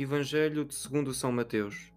Evangelho 0.00 0.64
de 0.64 0.76
segundo 0.76 1.12
São 1.12 1.32
Mateus. 1.32 1.92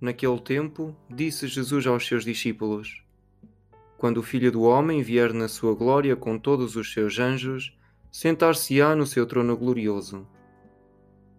Naquele 0.00 0.38
tempo, 0.38 0.96
disse 1.12 1.48
Jesus 1.48 1.84
aos 1.84 2.06
seus 2.06 2.24
discípulos: 2.24 3.02
Quando 3.98 4.18
o 4.18 4.22
Filho 4.22 4.52
do 4.52 4.62
homem 4.62 5.02
vier 5.02 5.32
na 5.32 5.48
sua 5.48 5.74
glória 5.74 6.14
com 6.14 6.38
todos 6.38 6.76
os 6.76 6.92
seus 6.92 7.18
anjos, 7.18 7.76
sentar-se-á 8.12 8.94
no 8.94 9.04
seu 9.04 9.26
trono 9.26 9.56
glorioso. 9.56 10.24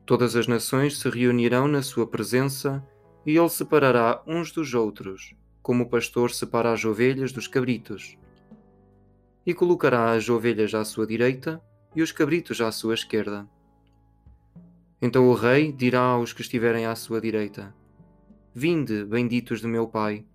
Todas 0.05 0.35
as 0.35 0.45
nações 0.45 0.99
se 0.99 1.09
reunirão 1.09 1.69
na 1.69 1.81
sua 1.81 2.05
presença, 2.05 2.85
e 3.25 3.37
ele 3.37 3.47
separará 3.47 4.21
uns 4.27 4.51
dos 4.51 4.73
outros, 4.73 5.33
como 5.61 5.85
o 5.85 5.89
pastor 5.89 6.31
separa 6.31 6.73
as 6.73 6.83
ovelhas 6.83 7.31
dos 7.31 7.47
cabritos. 7.47 8.17
E 9.45 9.53
colocará 9.53 10.11
as 10.11 10.27
ovelhas 10.27 10.73
à 10.73 10.83
sua 10.83 11.07
direita 11.07 11.61
e 11.95 12.01
os 12.01 12.11
cabritos 12.11 12.59
à 12.59 12.73
sua 12.73 12.93
esquerda. 12.93 13.47
Então 15.01 15.27
o 15.27 15.33
rei 15.33 15.71
dirá 15.71 16.01
aos 16.01 16.31
que 16.31 16.41
estiverem 16.41 16.85
à 16.85 16.95
sua 16.95 17.19
direita: 17.19 17.73
Vinde, 18.53 19.03
benditos 19.03 19.59
do 19.59 19.67
meu 19.67 19.87
Pai, 19.87 20.25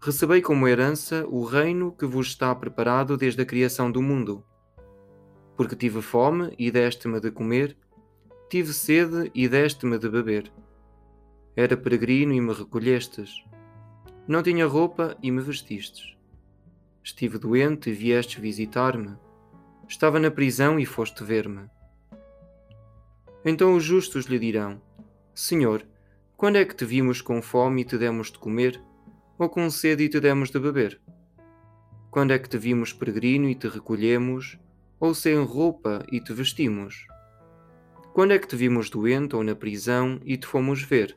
recebei 0.00 0.40
como 0.40 0.66
herança 0.66 1.26
o 1.28 1.44
reino 1.44 1.92
que 1.92 2.06
vos 2.06 2.28
está 2.28 2.54
preparado 2.54 3.16
desde 3.16 3.42
a 3.42 3.46
criação 3.46 3.92
do 3.92 4.00
mundo. 4.00 4.42
Porque 5.56 5.76
tive 5.76 6.00
fome 6.00 6.54
e 6.58 6.70
deste-me 6.70 7.20
de 7.20 7.30
comer, 7.30 7.76
tive 8.48 8.72
sede 8.72 9.30
e 9.34 9.46
deste-me 9.46 9.98
de 9.98 10.08
beber. 10.08 10.50
Era 11.54 11.76
peregrino 11.76 12.32
e 12.32 12.40
me 12.40 12.54
recolhestes. 12.54 13.44
Não 14.26 14.42
tinha 14.42 14.66
roupa 14.66 15.18
e 15.22 15.30
me 15.30 15.42
vestistes. 15.42 16.16
Estive 17.04 17.36
doente 17.36 17.90
e 17.90 17.92
viestes 17.92 18.40
visitar-me. 18.40 19.16
Estava 19.86 20.18
na 20.18 20.30
prisão 20.30 20.80
e 20.80 20.86
foste 20.86 21.22
ver-me. 21.22 21.68
Então 23.44 23.74
os 23.74 23.84
justos 23.84 24.26
lhe 24.26 24.38
dirão: 24.38 24.80
Senhor, 25.34 25.86
quando 26.36 26.56
é 26.56 26.64
que 26.64 26.74
te 26.74 26.84
vimos 26.84 27.20
com 27.20 27.40
fome 27.40 27.82
e 27.82 27.84
te 27.84 27.96
demos 27.96 28.30
de 28.30 28.38
comer, 28.38 28.82
ou 29.38 29.48
com 29.48 29.68
sede 29.70 30.04
e 30.04 30.08
te 30.08 30.20
demos 30.20 30.50
de 30.50 30.58
beber? 30.58 31.00
Quando 32.10 32.32
é 32.32 32.38
que 32.38 32.48
te 32.48 32.58
vimos 32.58 32.92
peregrino 32.92 33.48
e 33.48 33.54
te 33.54 33.68
recolhemos, 33.68 34.58
ou 34.98 35.14
sem 35.14 35.42
roupa 35.42 36.04
e 36.10 36.20
te 36.20 36.32
vestimos? 36.32 37.06
Quando 38.12 38.32
é 38.32 38.38
que 38.38 38.48
te 38.48 38.56
vimos 38.56 38.90
doente 38.90 39.36
ou 39.36 39.44
na 39.44 39.54
prisão 39.54 40.20
e 40.24 40.36
te 40.36 40.46
fomos 40.46 40.82
ver? 40.82 41.16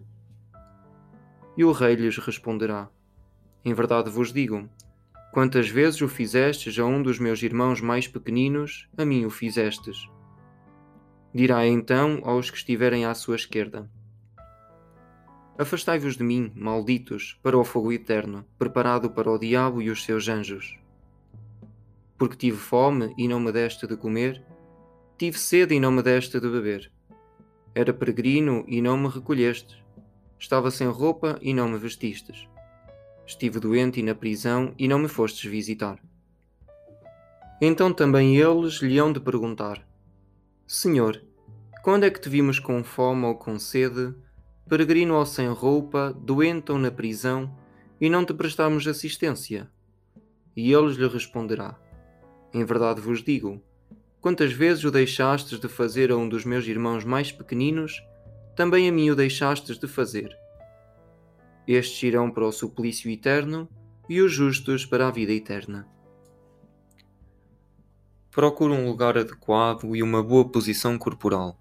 E 1.57 1.63
o 1.63 1.71
rei 1.71 1.95
lhes 1.95 2.17
responderá: 2.17 2.89
Em 3.65 3.73
verdade 3.73 4.09
vos 4.09 4.31
digo, 4.31 4.69
quantas 5.33 5.67
vezes 5.67 6.01
o 6.01 6.07
fizestes 6.07 6.77
a 6.79 6.85
um 6.85 7.01
dos 7.01 7.19
meus 7.19 7.41
irmãos 7.43 7.81
mais 7.81 8.07
pequeninos, 8.07 8.87
a 8.97 9.03
mim 9.03 9.25
o 9.25 9.29
fizestes. 9.29 10.07
Dirá 11.33 11.65
então 11.65 12.21
aos 12.23 12.51
que 12.51 12.57
estiverem 12.57 13.05
à 13.05 13.13
sua 13.15 13.35
esquerda: 13.35 13.89
Afastai-vos 15.57 16.15
de 16.15 16.23
mim, 16.23 16.51
malditos, 16.55 17.39
para 17.41 17.57
o 17.57 17.63
fogo 17.63 17.91
eterno, 17.91 18.45
preparado 18.57 19.09
para 19.09 19.31
o 19.31 19.37
diabo 19.39 19.81
e 19.81 19.89
os 19.89 20.03
seus 20.03 20.27
anjos. 20.27 20.79
Porque 22.17 22.35
tive 22.35 22.57
fome 22.57 23.13
e 23.17 23.27
não 23.27 23.39
me 23.39 23.51
deste 23.51 23.87
de 23.87 23.97
comer, 23.97 24.43
tive 25.17 25.37
sede 25.39 25.73
e 25.73 25.79
não 25.79 25.91
me 25.91 26.03
deste 26.03 26.39
de 26.39 26.47
beber. 26.47 26.91
Era 27.73 27.93
peregrino 27.93 28.63
e 28.67 28.81
não 28.81 28.95
me 28.95 29.07
recolhestes, 29.07 29.77
estava 30.37 30.69
sem 30.69 30.87
roupa 30.87 31.39
e 31.41 31.53
não 31.53 31.67
me 31.67 31.79
vestistes. 31.79 32.47
Estive 33.25 33.59
doente 33.59 33.99
e 33.99 34.03
na 34.03 34.13
prisão 34.13 34.73
e 34.77 34.87
não 34.87 34.99
me 34.99 35.07
fostes 35.07 35.49
visitar. 35.49 35.99
Então 37.59 37.93
também 37.93 38.37
eles 38.37 38.75
lhe 38.75 38.99
hão 38.99 39.11
de 39.11 39.19
perguntar: 39.19 39.83
Senhor, 40.75 41.21
quando 41.83 42.03
é 42.03 42.09
que 42.09 42.19
te 42.19 42.27
vimos 42.27 42.57
com 42.57 42.83
fome 42.83 43.25
ou 43.27 43.35
com 43.35 43.59
sede, 43.59 44.11
peregrino 44.67 45.13
ou 45.13 45.23
sem 45.23 45.47
roupa, 45.49 46.11
doente 46.19 46.71
ou 46.71 46.79
na 46.79 46.89
prisão, 46.89 47.55
e 48.01 48.09
não 48.09 48.25
te 48.25 48.33
prestámos 48.33 48.87
assistência? 48.87 49.69
E 50.57 50.73
eles 50.73 50.97
lhe 50.97 51.07
responderá: 51.07 51.79
Em 52.51 52.65
verdade 52.65 52.99
vos 52.99 53.23
digo, 53.23 53.61
quantas 54.19 54.51
vezes 54.51 54.83
o 54.83 54.89
deixastes 54.89 55.59
de 55.59 55.67
fazer 55.67 56.11
a 56.11 56.17
um 56.17 56.27
dos 56.27 56.43
meus 56.43 56.65
irmãos 56.65 57.05
mais 57.05 57.31
pequeninos, 57.31 58.01
também 58.55 58.89
a 58.89 58.91
mim 58.91 59.11
o 59.11 59.15
deixastes 59.15 59.77
de 59.77 59.87
fazer. 59.87 60.35
Estes 61.67 62.01
irão 62.01 62.31
para 62.31 62.47
o 62.47 62.51
suplício 62.51 63.11
eterno 63.11 63.69
e 64.09 64.19
os 64.21 64.31
justos 64.31 64.87
para 64.87 65.07
a 65.07 65.11
vida 65.11 65.33
eterna. 65.33 65.87
Procura 68.33 68.73
um 68.73 68.87
lugar 68.87 69.15
adequado 69.15 69.95
e 69.95 70.01
uma 70.01 70.23
boa 70.23 70.43
posição 70.43 70.97
corporal. 70.97 71.55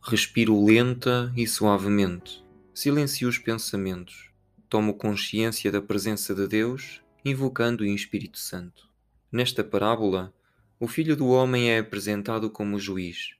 Respiro 0.00 0.64
lenta 0.64 1.30
e 1.36 1.46
suavemente. 1.46 2.42
Silencio 2.72 3.28
os 3.28 3.36
pensamentos. 3.36 4.30
Tomo 4.70 4.94
consciência 4.94 5.70
da 5.70 5.82
presença 5.82 6.34
de 6.34 6.48
Deus, 6.48 7.02
invocando 7.22 7.84
o 7.84 7.86
Espírito 7.86 8.38
Santo. 8.38 8.88
Nesta 9.30 9.62
parábola, 9.62 10.32
o 10.80 10.88
Filho 10.88 11.14
do 11.14 11.28
Homem 11.28 11.72
é 11.72 11.80
apresentado 11.80 12.48
como 12.48 12.80
juiz, 12.80 13.34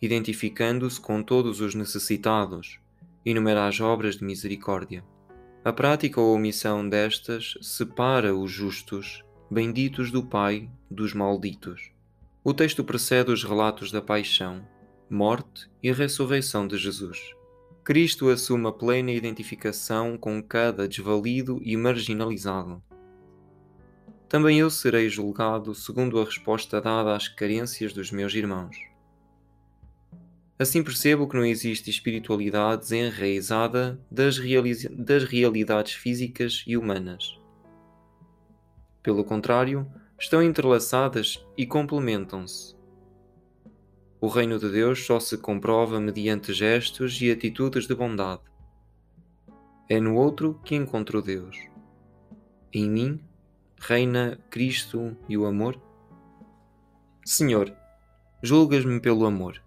identificando-se 0.00 0.98
com 0.98 1.22
todos 1.22 1.60
os 1.60 1.74
necessitados, 1.74 2.80
enumera 3.26 3.66
as 3.66 3.78
obras 3.78 4.16
de 4.16 4.24
misericórdia. 4.24 5.04
A 5.62 5.70
prática 5.70 6.18
ou 6.18 6.34
omissão 6.34 6.88
destas 6.88 7.58
separa 7.60 8.34
os 8.34 8.50
justos 8.50 9.22
benditos 9.50 10.12
do 10.12 10.22
Pai 10.22 10.70
dos 10.88 11.12
malditos. 11.12 11.90
O 12.44 12.54
texto 12.54 12.84
precede 12.84 13.32
os 13.32 13.42
relatos 13.42 13.90
da 13.90 14.00
paixão, 14.00 14.64
morte 15.10 15.68
e 15.82 15.90
ressurreição 15.90 16.68
de 16.68 16.78
Jesus. 16.78 17.18
Cristo 17.82 18.28
assume 18.28 18.68
a 18.68 18.72
plena 18.72 19.10
identificação 19.10 20.16
com 20.16 20.40
cada 20.40 20.86
desvalido 20.86 21.60
e 21.64 21.76
marginalizado. 21.76 22.80
Também 24.28 24.60
eu 24.60 24.70
serei 24.70 25.08
julgado 25.08 25.74
segundo 25.74 26.20
a 26.20 26.24
resposta 26.24 26.80
dada 26.80 27.16
às 27.16 27.26
carências 27.26 27.92
dos 27.92 28.12
meus 28.12 28.32
irmãos. 28.32 28.76
Assim 30.56 30.80
percebo 30.80 31.26
que 31.26 31.34
não 31.34 31.44
existe 31.44 31.90
espiritualidade 31.90 32.82
desenraizada 32.82 34.00
das, 34.08 34.38
das 34.96 35.24
realidades 35.24 35.94
físicas 35.94 36.62
e 36.68 36.76
humanas 36.76 37.39
pelo 39.02 39.24
contrário, 39.24 39.86
estão 40.18 40.42
entrelaçadas 40.42 41.44
e 41.56 41.66
complementam-se. 41.66 42.76
O 44.20 44.28
reino 44.28 44.58
de 44.58 44.68
Deus 44.68 45.06
só 45.06 45.18
se 45.18 45.38
comprova 45.38 45.98
mediante 45.98 46.52
gestos 46.52 47.20
e 47.22 47.30
atitudes 47.30 47.86
de 47.86 47.94
bondade. 47.94 48.42
É 49.88 49.98
no 49.98 50.14
outro 50.16 50.60
que 50.62 50.74
encontro 50.74 51.22
Deus. 51.22 51.56
Em 52.72 52.88
mim 52.88 53.20
reina 53.80 54.38
Cristo 54.50 55.16
e 55.26 55.38
o 55.38 55.46
amor? 55.46 55.80
Senhor, 57.24 57.74
julgas-me 58.42 59.00
pelo 59.00 59.24
amor. 59.24 59.62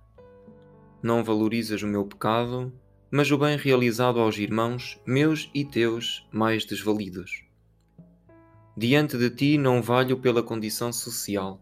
Não 1.01 1.23
valorizas 1.23 1.81
o 1.81 1.87
meu 1.87 2.05
pecado, 2.05 2.71
mas 3.09 3.31
o 3.31 3.37
bem 3.37 3.57
realizado 3.57 4.19
aos 4.19 4.37
irmãos, 4.37 5.01
meus 5.05 5.49
e 5.53 5.65
teus, 5.65 6.27
mais 6.31 6.63
desvalidos. 6.63 7.43
Diante 8.75 9.19
de 9.19 9.29
ti 9.29 9.55
não 9.55 9.83
valho 9.83 10.17
pela 10.17 10.41
condição 10.41 10.91
social, 10.91 11.61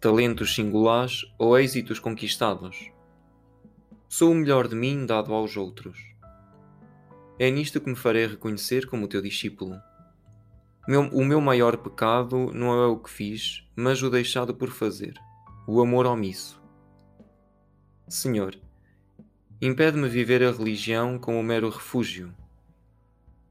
talentos 0.00 0.52
singulares 0.52 1.24
ou 1.38 1.56
êxitos 1.56 2.00
conquistados. 2.00 2.90
Sou 4.08 4.32
o 4.32 4.34
melhor 4.34 4.66
de 4.66 4.74
mim 4.74 5.06
dado 5.06 5.32
aos 5.32 5.56
outros. 5.56 5.96
É 7.38 7.48
nisto 7.52 7.80
que 7.80 7.88
me 7.88 7.94
farei 7.94 8.26
reconhecer 8.26 8.84
como 8.88 9.06
teu 9.06 9.22
discípulo. 9.22 9.76
Meu, 10.88 11.02
o 11.02 11.24
meu 11.24 11.40
maior 11.40 11.76
pecado 11.76 12.50
não 12.52 12.72
é 12.82 12.86
o 12.88 12.98
que 12.98 13.10
fiz, 13.10 13.64
mas 13.76 14.02
o 14.02 14.10
deixado 14.10 14.52
por 14.52 14.70
fazer, 14.70 15.14
o 15.68 15.80
amor 15.80 16.04
omisso. 16.04 16.60
Senhor, 18.08 18.58
impede-me 19.62 20.08
viver 20.08 20.42
a 20.42 20.50
religião 20.50 21.16
como 21.16 21.40
mero 21.44 21.70
refúgio 21.70 22.34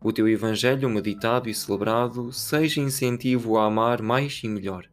o 0.04 0.12
teu 0.12 0.28
Evangelho 0.28 0.90
meditado 0.90 1.50
e 1.50 1.54
celebrado 1.54 2.34
seja 2.34 2.82
incentivo 2.82 3.58
a 3.58 3.66
amar 3.66 4.02
mais 4.02 4.42
e 4.44 4.50
melhor. 4.50 4.86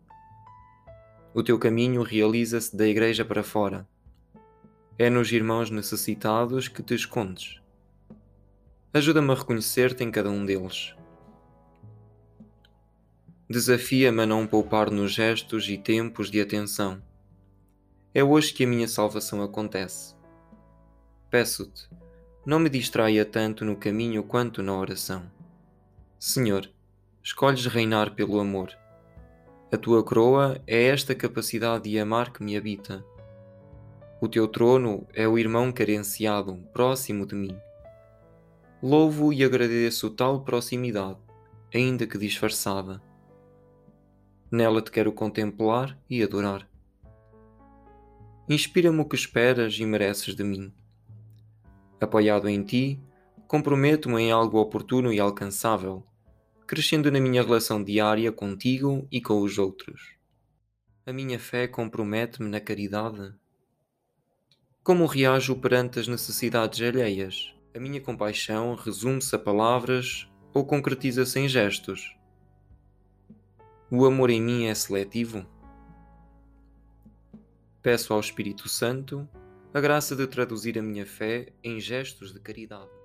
O 1.34 1.42
teu 1.42 1.58
caminho 1.58 2.02
realiza-se 2.02 2.76
da 2.76 2.86
Igreja 2.86 3.24
para 3.24 3.42
fora. 3.42 3.88
É 4.96 5.10
nos 5.10 5.32
irmãos 5.32 5.68
necessitados 5.68 6.68
que 6.68 6.82
te 6.82 6.94
escondes. 6.94 7.60
Ajuda-me 8.94 9.32
a 9.32 9.34
reconhecer-te 9.34 10.04
em 10.04 10.12
cada 10.12 10.30
um 10.30 10.46
deles. 10.46 10.94
Desafia-me 13.48 14.22
a 14.22 14.26
não 14.26 14.46
poupar 14.46 14.92
nos 14.92 15.12
gestos 15.12 15.68
e 15.68 15.76
tempos 15.76 16.30
de 16.30 16.40
atenção. 16.40 17.02
É 18.14 18.22
hoje 18.22 18.54
que 18.54 18.62
a 18.62 18.66
minha 18.66 18.86
salvação 18.86 19.42
acontece. 19.42 20.14
Peço-te, 21.28 21.88
não 22.44 22.58
me 22.58 22.70
distraia 22.70 23.24
tanto 23.24 23.64
no 23.64 23.76
caminho 23.76 24.22
quanto 24.22 24.62
na 24.62 24.74
oração. 24.74 25.30
Senhor, 26.18 26.70
escolhes 27.22 27.66
reinar 27.66 28.14
pelo 28.14 28.40
amor. 28.40 28.76
A 29.70 29.76
tua 29.76 30.02
coroa 30.02 30.60
é 30.66 30.84
esta 30.84 31.14
capacidade 31.14 31.88
de 31.90 31.98
amar 31.98 32.32
que 32.32 32.42
me 32.42 32.56
habita. 32.56 33.04
O 34.20 34.28
teu 34.28 34.48
trono 34.48 35.06
é 35.14 35.28
o 35.28 35.38
irmão 35.38 35.70
carenciado, 35.70 36.56
próximo 36.72 37.26
de 37.26 37.34
mim. 37.34 37.56
Louvo 38.82 39.32
e 39.32 39.44
agradeço 39.44 40.10
tal 40.10 40.42
proximidade, 40.42 41.18
ainda 41.72 42.06
que 42.06 42.18
disfarçada. 42.18 43.02
Nela 44.50 44.82
te 44.82 44.90
quero 44.90 45.12
contemplar 45.12 45.96
e 46.08 46.22
adorar. 46.22 46.66
Inspira-me 48.48 49.00
o 49.00 49.04
que 49.04 49.14
esperas 49.14 49.78
e 49.78 49.86
mereces 49.86 50.34
de 50.34 50.42
mim. 50.42 50.72
Apoiado 52.00 52.48
em 52.48 52.62
ti, 52.62 52.98
comprometo-me 53.46 54.22
em 54.22 54.32
algo 54.32 54.58
oportuno 54.58 55.12
e 55.12 55.20
alcançável, 55.20 56.02
crescendo 56.66 57.10
na 57.10 57.20
minha 57.20 57.42
relação 57.42 57.84
diária 57.84 58.32
contigo 58.32 59.06
e 59.12 59.20
com 59.20 59.42
os 59.42 59.58
outros. 59.58 60.16
A 61.04 61.12
minha 61.12 61.38
fé 61.38 61.68
compromete-me 61.68 62.48
na 62.48 62.58
caridade. 62.58 63.34
Como 64.82 65.04
reajo 65.04 65.56
perante 65.56 65.98
as 65.98 66.08
necessidades 66.08 66.80
alheias? 66.80 67.54
A 67.74 67.78
minha 67.78 68.00
compaixão 68.00 68.74
resume-se 68.76 69.36
a 69.36 69.38
palavras 69.38 70.26
ou 70.54 70.64
concretiza-se 70.64 71.38
em 71.38 71.48
gestos? 71.48 72.16
O 73.90 74.06
amor 74.06 74.30
em 74.30 74.40
mim 74.40 74.64
é 74.64 74.74
seletivo? 74.74 75.44
Peço 77.82 78.14
ao 78.14 78.20
Espírito 78.20 78.68
Santo 78.68 79.28
a 79.72 79.80
graça 79.80 80.16
de 80.16 80.26
traduzir 80.26 80.76
a 80.78 80.82
minha 80.82 81.06
fé 81.06 81.52
em 81.62 81.78
gestos 81.78 82.32
de 82.32 82.40
caridade. 82.40 82.99